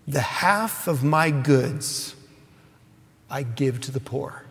the 0.07 0.21
half 0.21 0.88
of 0.88 1.03
my 1.03 1.31
goods 1.31 2.13
I 3.31 3.41
give 3.41 3.81
to 3.81 3.91
the 3.91 4.00
poor. 4.00 4.43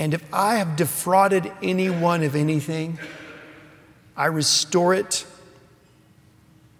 And 0.00 0.14
if 0.14 0.24
I 0.32 0.54
have 0.54 0.76
defrauded 0.76 1.52
anyone 1.62 2.22
of 2.22 2.34
anything, 2.34 2.98
I 4.16 4.26
restore 4.26 4.94
it 4.94 5.26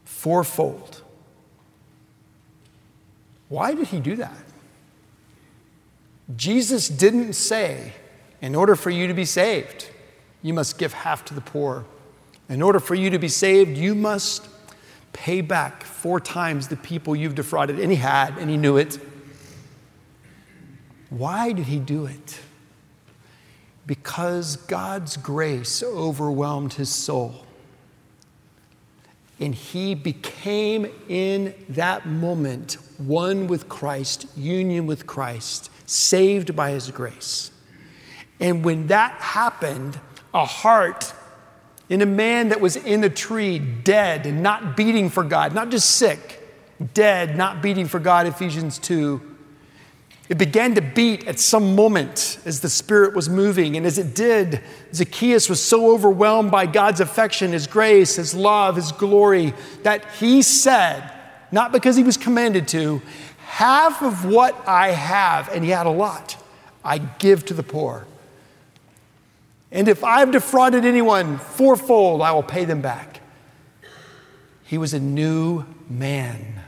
fourfold. 0.07 1.03
Why 3.51 3.75
did 3.75 3.89
he 3.89 4.01
do 4.01 4.17
that? 4.17 4.39
Jesus 6.35 6.89
didn't 6.89 7.35
say, 7.35 7.93
in 8.41 8.55
order 8.55 8.75
for 8.75 8.89
you 8.89 9.07
to 9.07 9.13
be 9.13 9.27
saved, 9.27 9.91
you 10.41 10.55
must 10.55 10.79
give 10.79 10.95
half 10.95 11.23
to 11.27 11.35
the 11.35 11.43
poor. 11.43 11.85
In 12.49 12.63
order 12.63 12.81
for 12.81 12.95
you 12.95 13.11
to 13.11 13.19
be 13.19 13.29
saved, 13.29 13.77
you 13.77 13.95
must 13.95 14.49
pay 15.13 15.43
back 15.43 15.83
four 15.83 16.21
times 16.21 16.69
the 16.69 16.77
people 16.77 17.15
you've 17.15 17.35
defrauded. 17.35 17.81
And 17.81 17.91
he 17.91 17.99
had, 17.99 18.39
and 18.39 18.49
he 18.49 18.57
knew 18.57 18.79
it. 18.79 18.99
Why 21.11 21.53
did 21.53 21.67
he 21.67 21.79
do 21.79 22.07
it? 22.07 22.41
Because 23.91 24.55
God's 24.55 25.17
grace 25.17 25.83
overwhelmed 25.83 26.75
his 26.75 26.91
soul. 26.91 27.45
And 29.41 29.53
he 29.53 29.97
became 29.97 30.87
in 31.09 31.55
that 31.71 32.07
moment 32.07 32.75
one 32.99 33.49
with 33.49 33.69
Christ, 33.69 34.27
union 34.37 34.87
with 34.87 35.09
Christ, 35.09 35.73
saved 35.87 36.55
by 36.55 36.71
his 36.71 36.93
grace. 36.93 37.51
And 38.39 38.65
when 38.65 38.87
that 38.87 39.11
happened, 39.15 39.99
a 40.33 40.45
heart 40.45 41.13
in 41.89 42.01
a 42.01 42.07
man 42.07 42.51
that 42.51 42.61
was 42.61 42.77
in 42.77 43.01
the 43.01 43.11
tree, 43.11 43.59
dead 43.59 44.25
and 44.25 44.41
not 44.41 44.77
beating 44.77 45.11
for 45.11 45.25
God, 45.25 45.53
not 45.53 45.69
just 45.69 45.97
sick, 45.97 46.49
dead, 46.95 47.37
not 47.37 47.61
beating 47.61 47.89
for 47.89 47.99
God, 47.99 48.29
Ephesians 48.29 48.79
2, 48.79 49.30
it 50.31 50.39
began 50.39 50.77
to 50.77 50.81
beat 50.81 51.27
at 51.27 51.41
some 51.41 51.75
moment 51.75 52.39
as 52.45 52.61
the 52.61 52.69
Spirit 52.69 53.17
was 53.17 53.29
moving. 53.29 53.77
And 53.77 53.85
as 53.85 53.99
it 53.99 54.15
did, 54.15 54.61
Zacchaeus 54.95 55.51
was 55.51 55.61
so 55.61 55.93
overwhelmed 55.93 56.53
by 56.53 56.67
God's 56.67 57.01
affection, 57.01 57.51
His 57.51 57.67
grace, 57.67 58.15
His 58.15 58.33
love, 58.33 58.77
His 58.77 58.93
glory, 58.93 59.53
that 59.83 60.05
he 60.13 60.41
said, 60.43 61.13
not 61.51 61.73
because 61.73 61.97
he 61.97 62.05
was 62.05 62.17
commanded 62.17 62.69
to, 62.69 63.03
half 63.39 64.03
of 64.03 64.25
what 64.25 64.57
I 64.69 64.93
have, 64.93 65.49
and 65.49 65.65
he 65.65 65.71
had 65.71 65.87
a 65.87 65.91
lot, 65.91 66.37
I 66.85 66.99
give 66.99 67.45
to 67.47 67.55
the 67.55 67.65
poor. 67.65 68.07
And 69.73 69.89
if 69.89 70.05
I've 70.05 70.31
defrauded 70.31 70.85
anyone 70.85 71.39
fourfold, 71.39 72.23
I 72.23 72.31
will 72.31 72.45
pay 72.45 72.65
them 72.65 72.81
back. 72.81 73.21
He 74.63 74.79
was 74.79 74.95
a 74.95 75.01
new 75.01 75.65
man. 75.89 76.63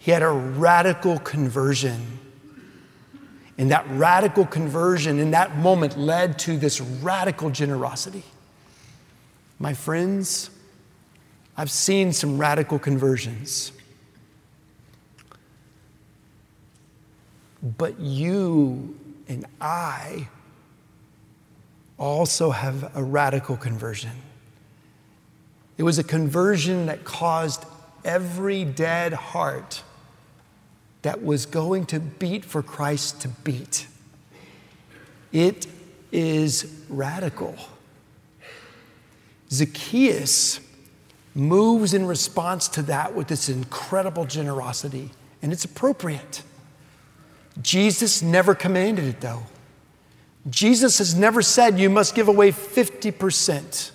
He 0.00 0.10
had 0.10 0.22
a 0.22 0.30
radical 0.30 1.18
conversion. 1.18 2.18
And 3.58 3.70
that 3.70 3.86
radical 3.90 4.46
conversion 4.46 5.18
in 5.18 5.32
that 5.32 5.58
moment 5.58 5.98
led 5.98 6.38
to 6.40 6.56
this 6.56 6.80
radical 6.80 7.50
generosity. 7.50 8.24
My 9.58 9.74
friends, 9.74 10.48
I've 11.54 11.70
seen 11.70 12.14
some 12.14 12.38
radical 12.38 12.78
conversions. 12.78 13.72
But 17.62 18.00
you 18.00 18.98
and 19.28 19.44
I 19.60 20.28
also 21.98 22.52
have 22.52 22.90
a 22.96 23.04
radical 23.04 23.58
conversion. 23.58 24.12
It 25.76 25.82
was 25.82 25.98
a 25.98 26.04
conversion 26.04 26.86
that 26.86 27.04
caused 27.04 27.66
every 28.02 28.64
dead 28.64 29.12
heart 29.12 29.82
that 31.02 31.22
was 31.22 31.46
going 31.46 31.86
to 31.86 32.00
beat 32.00 32.44
for 32.44 32.62
Christ 32.62 33.22
to 33.22 33.28
beat. 33.28 33.86
It 35.32 35.66
is 36.12 36.84
radical. 36.88 37.56
Zacchaeus 39.50 40.60
moves 41.34 41.94
in 41.94 42.06
response 42.06 42.68
to 42.68 42.82
that 42.82 43.14
with 43.14 43.28
this 43.28 43.48
incredible 43.48 44.24
generosity, 44.24 45.10
and 45.42 45.52
it's 45.52 45.64
appropriate. 45.64 46.42
Jesus 47.62 48.22
never 48.22 48.54
commanded 48.54 49.04
it, 49.04 49.20
though. 49.20 49.44
Jesus 50.48 50.98
has 50.98 51.14
never 51.14 51.42
said 51.42 51.78
you 51.78 51.90
must 51.90 52.14
give 52.14 52.28
away 52.28 52.50
50%. 52.50 53.90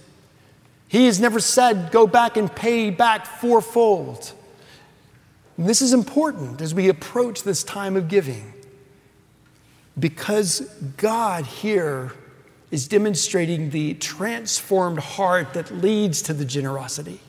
He 0.87 1.07
has 1.07 1.19
never 1.19 1.39
said 1.39 1.91
go 1.91 2.05
back 2.05 2.37
and 2.37 2.53
pay 2.53 2.89
back 2.91 3.25
fourfold. 3.25 4.31
And 5.57 5.67
this 5.67 5.81
is 5.81 5.93
important 5.93 6.61
as 6.61 6.73
we 6.73 6.89
approach 6.89 7.43
this 7.43 7.63
time 7.63 7.95
of 7.95 8.07
giving 8.07 8.53
because 9.97 10.61
God 10.97 11.45
here 11.45 12.11
is 12.71 12.87
demonstrating 12.87 13.69
the 13.69 13.93
transformed 13.95 14.99
heart 14.99 15.53
that 15.53 15.71
leads 15.71 16.21
to 16.23 16.33
the 16.33 16.43
generosity. 16.43 17.21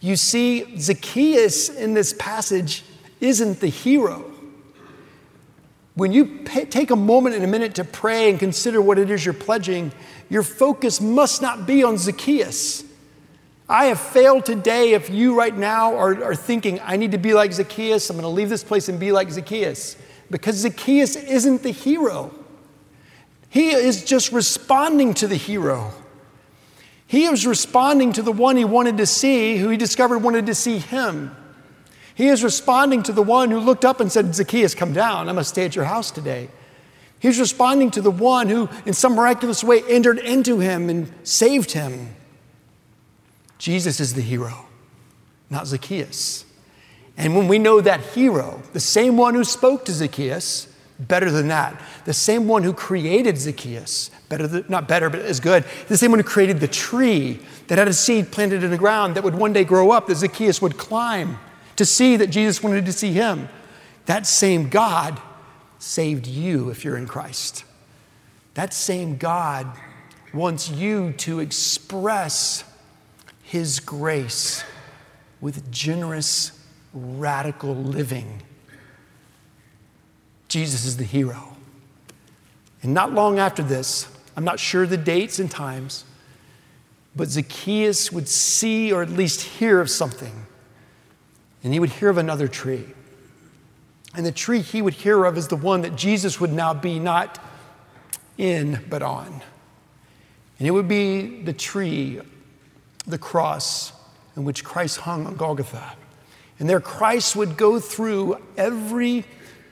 You 0.00 0.16
see, 0.16 0.78
Zacchaeus 0.78 1.68
in 1.68 1.94
this 1.94 2.14
passage 2.18 2.84
isn't 3.20 3.60
the 3.60 3.68
hero. 3.68 4.30
When 5.94 6.12
you 6.12 6.40
pay, 6.44 6.64
take 6.64 6.90
a 6.90 6.96
moment 6.96 7.36
and 7.36 7.44
a 7.44 7.46
minute 7.46 7.74
to 7.76 7.84
pray 7.84 8.30
and 8.30 8.38
consider 8.38 8.80
what 8.80 8.98
it 8.98 9.10
is 9.10 9.24
you're 9.24 9.34
pledging, 9.34 9.92
your 10.28 10.42
focus 10.42 11.00
must 11.00 11.40
not 11.40 11.66
be 11.66 11.84
on 11.84 11.98
Zacchaeus. 11.98 12.84
I 13.68 13.86
have 13.86 14.00
failed 14.00 14.44
today 14.44 14.92
if 14.92 15.08
you 15.08 15.36
right 15.36 15.56
now 15.56 15.96
are, 15.96 16.22
are 16.22 16.34
thinking, 16.34 16.80
I 16.84 16.96
need 16.96 17.12
to 17.12 17.18
be 17.18 17.32
like 17.32 17.52
Zacchaeus, 17.52 18.10
I'm 18.10 18.16
going 18.16 18.24
to 18.24 18.28
leave 18.28 18.50
this 18.50 18.64
place 18.64 18.88
and 18.88 19.00
be 19.00 19.10
like 19.10 19.30
Zacchaeus. 19.30 19.96
Because 20.30 20.56
Zacchaeus 20.56 21.16
isn't 21.16 21.62
the 21.62 21.70
hero. 21.70 22.34
He 23.48 23.70
is 23.70 24.04
just 24.04 24.32
responding 24.32 25.14
to 25.14 25.26
the 25.26 25.36
hero. 25.36 25.92
He 27.06 27.24
is 27.24 27.46
responding 27.46 28.12
to 28.14 28.22
the 28.22 28.32
one 28.32 28.56
he 28.56 28.64
wanted 28.64 28.96
to 28.98 29.06
see, 29.06 29.56
who 29.56 29.68
he 29.68 29.76
discovered 29.76 30.18
wanted 30.18 30.46
to 30.46 30.54
see 30.54 30.78
him. 30.78 31.34
He 32.14 32.28
is 32.28 32.44
responding 32.44 33.02
to 33.04 33.12
the 33.12 33.22
one 33.22 33.50
who 33.50 33.60
looked 33.60 33.84
up 33.84 34.00
and 34.00 34.10
said, 34.10 34.34
Zacchaeus, 34.34 34.74
come 34.74 34.92
down. 34.92 35.28
I 35.28 35.32
must 35.32 35.50
stay 35.50 35.64
at 35.64 35.74
your 35.74 35.84
house 35.84 36.10
today. 36.10 36.48
He's 37.18 37.40
responding 37.40 37.90
to 37.92 38.02
the 38.02 38.10
one 38.10 38.48
who, 38.48 38.68
in 38.84 38.92
some 38.92 39.14
miraculous 39.14 39.64
way, 39.64 39.82
entered 39.88 40.18
into 40.18 40.58
him 40.58 40.90
and 40.90 41.12
saved 41.22 41.72
him. 41.72 42.14
Jesus 43.58 44.00
is 44.00 44.14
the 44.14 44.22
hero, 44.22 44.66
not 45.50 45.66
Zacchaeus. 45.66 46.44
And 47.16 47.36
when 47.36 47.48
we 47.48 47.58
know 47.58 47.80
that 47.80 48.00
hero, 48.00 48.62
the 48.72 48.80
same 48.80 49.16
one 49.16 49.34
who 49.34 49.44
spoke 49.44 49.84
to 49.84 49.92
Zacchaeus, 49.92 50.68
better 50.98 51.30
than 51.30 51.48
that, 51.48 51.80
the 52.04 52.14
same 52.14 52.48
one 52.48 52.62
who 52.62 52.72
created 52.72 53.38
Zacchaeus, 53.38 54.10
better 54.28 54.46
than, 54.46 54.64
not 54.68 54.88
better, 54.88 55.10
but 55.10 55.20
as 55.20 55.40
good, 55.40 55.64
the 55.88 55.96
same 55.96 56.10
one 56.10 56.20
who 56.20 56.24
created 56.24 56.60
the 56.60 56.68
tree 56.68 57.40
that 57.68 57.78
had 57.78 57.88
a 57.88 57.92
seed 57.92 58.32
planted 58.32 58.62
in 58.62 58.70
the 58.70 58.78
ground 58.78 59.14
that 59.14 59.24
would 59.24 59.34
one 59.34 59.52
day 59.52 59.64
grow 59.64 59.90
up 59.90 60.06
that 60.06 60.16
Zacchaeus 60.16 60.60
would 60.60 60.76
climb 60.76 61.38
to 61.76 61.84
see 61.84 62.16
that 62.16 62.28
Jesus 62.28 62.62
wanted 62.62 62.86
to 62.86 62.92
see 62.92 63.12
him. 63.12 63.48
That 64.06 64.26
same 64.26 64.68
God 64.68 65.20
saved 65.78 66.26
you 66.26 66.70
if 66.70 66.84
you're 66.84 66.96
in 66.96 67.06
Christ. 67.06 67.64
That 68.54 68.72
same 68.72 69.16
God 69.16 69.66
wants 70.32 70.70
you 70.70 71.12
to 71.12 71.40
express 71.40 72.64
his 73.54 73.78
grace 73.78 74.64
with 75.40 75.70
generous, 75.70 76.58
radical 76.92 77.72
living. 77.72 78.42
Jesus 80.48 80.84
is 80.84 80.96
the 80.96 81.04
hero. 81.04 81.56
And 82.82 82.92
not 82.92 83.12
long 83.12 83.38
after 83.38 83.62
this, 83.62 84.08
I'm 84.36 84.42
not 84.42 84.58
sure 84.58 84.88
the 84.88 84.96
dates 84.96 85.38
and 85.38 85.48
times, 85.48 86.04
but 87.14 87.28
Zacchaeus 87.28 88.10
would 88.10 88.26
see 88.26 88.92
or 88.92 89.02
at 89.02 89.10
least 89.10 89.42
hear 89.42 89.80
of 89.80 89.88
something. 89.88 90.46
And 91.62 91.72
he 91.72 91.78
would 91.78 91.90
hear 91.90 92.08
of 92.08 92.18
another 92.18 92.48
tree. 92.48 92.86
And 94.16 94.26
the 94.26 94.32
tree 94.32 94.62
he 94.62 94.82
would 94.82 94.94
hear 94.94 95.24
of 95.24 95.38
is 95.38 95.46
the 95.46 95.54
one 95.54 95.82
that 95.82 95.94
Jesus 95.94 96.40
would 96.40 96.52
now 96.52 96.74
be 96.74 96.98
not 96.98 97.38
in, 98.36 98.84
but 98.90 99.00
on. 99.00 99.42
And 100.58 100.66
it 100.66 100.72
would 100.72 100.88
be 100.88 101.40
the 101.42 101.52
tree 101.52 102.20
the 103.06 103.18
cross 103.18 103.92
in 104.36 104.44
which 104.44 104.64
Christ 104.64 104.98
hung 105.00 105.26
on 105.26 105.36
Golgotha. 105.36 105.94
And 106.58 106.68
there, 106.68 106.80
Christ 106.80 107.36
would 107.36 107.56
go 107.56 107.80
through 107.80 108.40
every 108.56 109.24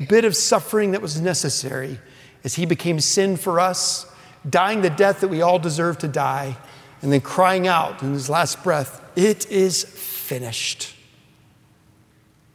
bit 0.08 0.24
of 0.24 0.36
suffering 0.36 0.92
that 0.92 1.02
was 1.02 1.20
necessary 1.20 1.98
as 2.44 2.54
he 2.54 2.66
became 2.66 2.98
sin 3.00 3.36
for 3.36 3.60
us, 3.60 4.06
dying 4.48 4.82
the 4.82 4.90
death 4.90 5.20
that 5.20 5.28
we 5.28 5.42
all 5.42 5.58
deserve 5.58 5.98
to 5.98 6.08
die, 6.08 6.56
and 7.00 7.12
then 7.12 7.20
crying 7.20 7.66
out 7.66 8.02
in 8.02 8.12
his 8.12 8.28
last 8.28 8.62
breath, 8.62 9.00
It 9.16 9.50
is 9.50 9.84
finished. 9.84 10.94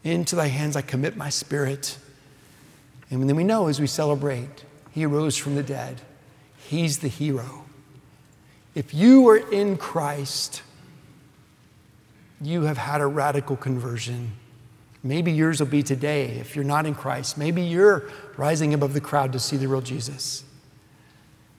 Into 0.04 0.36
thy 0.36 0.48
hands 0.48 0.76
I 0.76 0.82
commit 0.82 1.18
my 1.18 1.30
spirit. 1.30 1.98
And 3.10 3.28
then 3.30 3.36
we 3.36 3.44
know 3.44 3.68
as 3.68 3.80
we 3.80 3.88
celebrate, 3.88 4.64
he 4.92 5.06
rose 5.06 5.38
from 5.38 5.56
the 5.56 5.64
dead. 5.64 6.02
He's 6.58 7.00
the 7.00 7.08
hero. 7.08 7.66
If 8.76 8.94
you 8.94 9.28
are 9.30 9.38
in 9.38 9.78
Christ, 9.78 10.62
you 12.42 12.64
have 12.64 12.78
had 12.78 13.02
a 13.02 13.08
radical 13.08 13.56
conversion. 13.56 14.32
Maybe 15.04 15.32
yours 15.32 15.60
will 15.60 15.68
be 15.68 15.84
today 15.84 16.38
if 16.40 16.56
you're 16.56 16.66
not 16.66 16.86
in 16.86 16.96
Christ. 16.96 17.38
Maybe 17.38 17.62
you're 17.62 18.10
rising 18.36 18.74
above 18.74 18.94
the 18.94 19.02
crowd 19.02 19.34
to 19.34 19.40
see 19.40 19.58
the 19.58 19.68
real 19.68 19.82
Jesus. 19.82 20.44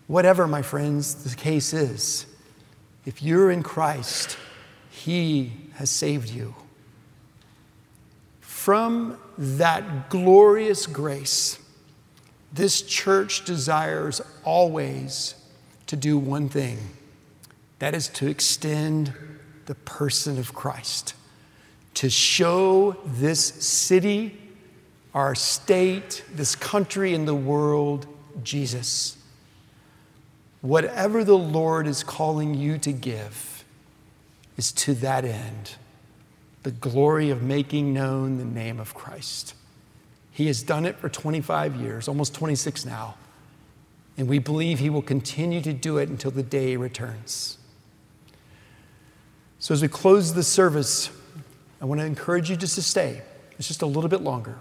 Whatever, 0.07 0.47
my 0.47 0.63
friends, 0.63 1.25
the 1.25 1.37
case 1.37 1.73
is, 1.73 2.27
if 3.05 3.23
you're 3.23 3.51
in 3.51 3.63
Christ, 3.63 4.39
He 4.91 5.53
has 5.75 5.91
saved 5.91 6.31
you. 6.31 6.55
From 8.41 9.19
that 9.37 10.11
glorious 10.11 10.87
grace, 10.87 11.59
this 12.53 12.83
church 12.83 13.45
desires 13.45 14.21
always 14.45 15.35
to 15.87 15.97
do 15.97 16.19
one 16.19 16.49
thing 16.49 16.79
that 17.79 17.95
is 17.95 18.09
to 18.09 18.27
extend 18.27 19.13
the 19.69 19.75
person 19.75 20.39
of 20.39 20.55
Christ, 20.55 21.15
to 21.95 22.09
show 22.09 22.97
this 23.05 23.41
city, 23.41 24.37
our 25.13 25.35
state, 25.35 26.25
this 26.33 26.57
country, 26.57 27.13
and 27.15 27.29
the 27.29 27.35
world 27.35 28.07
Jesus. 28.43 29.19
Whatever 30.63 31.23
the 31.23 31.37
Lord 31.37 31.87
is 31.87 32.03
calling 32.03 32.55
you 32.55 32.79
to 32.79 32.93
give 32.93 33.63
is 34.57 34.73
to 34.73 34.95
that 34.95 35.25
end 35.25 35.75
the 36.63 36.71
glory 36.71 37.31
of 37.31 37.43
making 37.43 37.93
known 37.93 38.39
the 38.39 38.45
name 38.45 38.81
of 38.81 38.95
Christ. 38.95 39.55
He 40.33 40.47
has 40.47 40.63
done 40.63 40.87
it 40.87 40.97
for 40.97 41.11
25 41.11 41.77
years, 41.77 42.09
almost 42.09 42.35
26 42.35 42.87
now, 42.87 43.17
and 44.17 44.29
we 44.29 44.39
believe 44.39 44.79
He 44.79 44.89
will 44.89 45.03
continue 45.03 45.61
to 45.61 45.75
do 45.75 45.99
it 45.99 46.09
until 46.09 46.31
the 46.31 46.43
day 46.43 46.71
He 46.71 46.77
returns. 46.79 47.58
So, 49.61 49.75
as 49.75 49.83
we 49.83 49.89
close 49.89 50.35
the 50.35 50.45
service, 50.45 51.11
I 51.81 51.85
want 51.85 52.01
to 52.01 52.05
encourage 52.05 52.49
you 52.49 52.57
just 52.57 52.77
to 52.77 52.83
stay. 52.83 53.23
It's 53.59 53.67
just 53.67 53.83
a 53.83 53.87
little 53.87 54.09
bit 54.09 54.21
longer. 54.21 54.57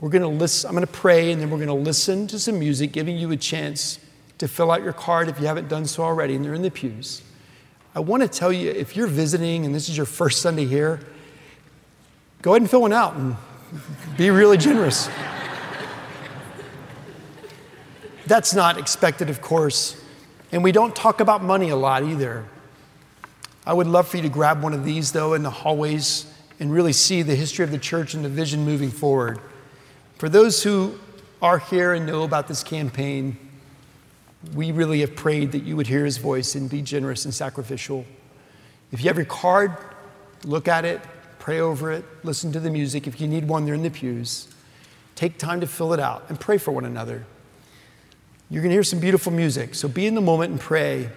We're 0.00 0.10
going 0.10 0.22
to 0.22 0.28
listen, 0.28 0.68
I'm 0.68 0.74
going 0.74 0.86
to 0.86 0.92
pray, 0.92 1.32
and 1.32 1.40
then 1.40 1.50
we're 1.50 1.58
going 1.58 1.68
to 1.68 1.74
listen 1.74 2.26
to 2.28 2.38
some 2.38 2.58
music, 2.58 2.92
giving 2.92 3.16
you 3.16 3.30
a 3.32 3.36
chance 3.36 3.98
to 4.38 4.48
fill 4.48 4.70
out 4.70 4.82
your 4.82 4.92
card 4.92 5.28
if 5.28 5.40
you 5.40 5.46
haven't 5.46 5.68
done 5.68 5.86
so 5.86 6.02
already, 6.02 6.34
and 6.34 6.44
they're 6.44 6.54
in 6.54 6.62
the 6.62 6.70
pews. 6.70 7.22
I 7.94 8.00
want 8.00 8.22
to 8.22 8.28
tell 8.28 8.52
you 8.52 8.70
if 8.70 8.96
you're 8.96 9.06
visiting 9.06 9.66
and 9.66 9.74
this 9.74 9.88
is 9.88 9.96
your 9.96 10.06
first 10.06 10.42
Sunday 10.42 10.64
here, 10.64 11.00
go 12.40 12.52
ahead 12.52 12.62
and 12.62 12.70
fill 12.70 12.82
one 12.82 12.92
out 12.92 13.14
and 13.14 13.36
be 14.16 14.30
really 14.30 14.56
generous. 14.56 15.08
That's 18.26 18.54
not 18.54 18.78
expected, 18.78 19.28
of 19.28 19.42
course. 19.42 20.02
And 20.52 20.64
we 20.64 20.72
don't 20.72 20.96
talk 20.96 21.20
about 21.20 21.42
money 21.42 21.70
a 21.70 21.76
lot 21.76 22.02
either. 22.02 22.44
I 23.64 23.72
would 23.72 23.86
love 23.86 24.08
for 24.08 24.16
you 24.16 24.22
to 24.24 24.28
grab 24.28 24.62
one 24.62 24.74
of 24.74 24.84
these, 24.84 25.12
though, 25.12 25.34
in 25.34 25.42
the 25.42 25.50
hallways 25.50 26.26
and 26.58 26.72
really 26.72 26.92
see 26.92 27.22
the 27.22 27.34
history 27.34 27.64
of 27.64 27.70
the 27.70 27.78
church 27.78 28.14
and 28.14 28.24
the 28.24 28.28
vision 28.28 28.64
moving 28.64 28.90
forward. 28.90 29.40
For 30.18 30.28
those 30.28 30.62
who 30.62 30.98
are 31.40 31.58
here 31.58 31.92
and 31.92 32.06
know 32.06 32.22
about 32.22 32.48
this 32.48 32.62
campaign, 32.62 33.36
we 34.54 34.72
really 34.72 35.00
have 35.00 35.14
prayed 35.14 35.52
that 35.52 35.62
you 35.62 35.76
would 35.76 35.86
hear 35.86 36.04
his 36.04 36.18
voice 36.18 36.54
and 36.54 36.68
be 36.68 36.82
generous 36.82 37.24
and 37.24 37.32
sacrificial. 37.32 38.04
If 38.90 39.00
you 39.00 39.08
have 39.08 39.16
your 39.16 39.26
card, 39.26 39.76
look 40.44 40.66
at 40.66 40.84
it, 40.84 41.00
pray 41.38 41.60
over 41.60 41.92
it, 41.92 42.04
listen 42.24 42.52
to 42.52 42.60
the 42.60 42.70
music. 42.70 43.06
If 43.06 43.20
you 43.20 43.28
need 43.28 43.46
one, 43.46 43.64
they're 43.64 43.74
in 43.74 43.82
the 43.82 43.90
pews. 43.90 44.48
Take 45.14 45.38
time 45.38 45.60
to 45.60 45.66
fill 45.66 45.92
it 45.92 46.00
out 46.00 46.24
and 46.28 46.38
pray 46.38 46.58
for 46.58 46.72
one 46.72 46.84
another. 46.84 47.24
You're 48.50 48.62
going 48.62 48.70
to 48.70 48.74
hear 48.74 48.82
some 48.82 49.00
beautiful 49.00 49.32
music. 49.32 49.74
So 49.74 49.88
be 49.88 50.06
in 50.06 50.14
the 50.14 50.20
moment 50.20 50.50
and 50.50 50.60
pray. 50.60 51.08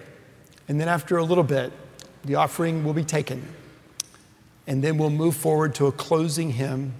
And 0.68 0.80
then 0.80 0.88
after 0.88 1.16
a 1.16 1.24
little 1.24 1.44
bit, 1.44 1.72
the 2.26 2.34
offering 2.34 2.84
will 2.84 2.92
be 2.92 3.04
taken. 3.04 3.42
And 4.66 4.82
then 4.82 4.98
we'll 4.98 5.10
move 5.10 5.36
forward 5.36 5.74
to 5.76 5.86
a 5.86 5.92
closing 5.92 6.50
hymn, 6.50 6.92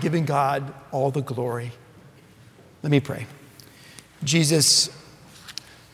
giving 0.00 0.24
God 0.24 0.72
all 0.90 1.10
the 1.10 1.22
glory. 1.22 1.72
Let 2.82 2.90
me 2.90 3.00
pray. 3.00 3.26
Jesus, 4.22 4.90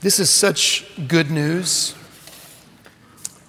this 0.00 0.18
is 0.18 0.28
such 0.30 0.84
good 1.06 1.30
news. 1.30 1.94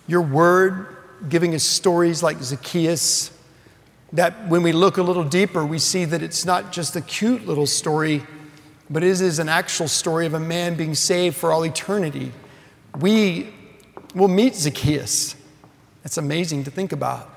Your 0.08 0.22
word 0.22 0.98
giving 1.28 1.54
us 1.56 1.64
stories 1.64 2.24
like 2.24 2.42
Zacchaeus, 2.42 3.32
that 4.14 4.48
when 4.48 4.64
we 4.64 4.72
look 4.72 4.98
a 4.98 5.04
little 5.04 5.24
deeper, 5.24 5.66
we 5.66 5.80
see 5.80 6.06
that 6.06 6.22
it's 6.22 6.46
not 6.46 6.72
just 6.72 6.96
a 6.96 7.02
cute 7.02 7.46
little 7.46 7.68
story, 7.68 8.24
but 8.90 9.04
it 9.04 9.22
is 9.22 9.40
an 9.40 9.50
actual 9.50 9.88
story 9.88 10.26
of 10.26 10.34
a 10.34 10.40
man 10.40 10.76
being 10.76 10.96
saved 10.96 11.36
for 11.36 11.52
all 11.52 11.66
eternity. 11.66 12.32
We 13.00 13.54
will 14.16 14.28
meet 14.28 14.56
Zacchaeus. 14.56 15.36
That's 16.04 16.18
amazing 16.18 16.64
to 16.66 16.72
think 16.72 16.92
about. 16.92 17.30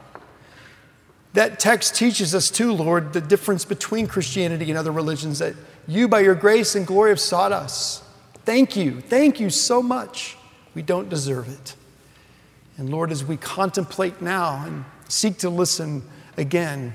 That 1.34 1.58
text 1.58 1.94
teaches 1.94 2.34
us, 2.34 2.50
too, 2.50 2.72
Lord, 2.72 3.12
the 3.12 3.20
difference 3.20 3.64
between 3.64 4.06
Christianity 4.06 4.68
and 4.70 4.78
other 4.78 4.92
religions 4.92 5.38
that 5.38 5.54
you, 5.88 6.06
by 6.08 6.20
your 6.20 6.34
grace 6.34 6.74
and 6.74 6.86
glory, 6.86 7.10
have 7.10 7.20
sought 7.20 7.52
us. 7.52 8.02
Thank 8.44 8.76
you. 8.76 9.00
Thank 9.00 9.40
you 9.40 9.50
so 9.50 9.82
much. 9.82 10.36
We 10.74 10.82
don't 10.82 11.08
deserve 11.08 11.48
it. 11.48 11.74
And 12.76 12.90
Lord, 12.90 13.10
as 13.12 13.24
we 13.24 13.36
contemplate 13.36 14.20
now 14.20 14.64
and 14.64 14.84
seek 15.08 15.38
to 15.38 15.50
listen 15.50 16.02
again, 16.36 16.94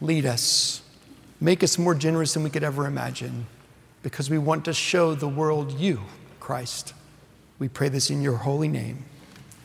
lead 0.00 0.26
us. 0.26 0.82
Make 1.40 1.62
us 1.62 1.78
more 1.78 1.94
generous 1.94 2.34
than 2.34 2.42
we 2.42 2.50
could 2.50 2.64
ever 2.64 2.86
imagine 2.86 3.46
because 4.02 4.30
we 4.30 4.38
want 4.38 4.64
to 4.66 4.72
show 4.72 5.14
the 5.14 5.28
world 5.28 5.72
you, 5.72 6.00
Christ. 6.40 6.94
We 7.58 7.68
pray 7.68 7.88
this 7.88 8.10
in 8.10 8.22
your 8.22 8.36
holy 8.36 8.68
name. 8.68 9.04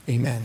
Amen. 0.07 0.43